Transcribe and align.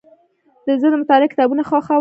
زه 0.81 0.87
د 0.91 0.95
مطالعې 1.01 1.31
کتابونه 1.33 1.63
خوښوم. 1.69 1.89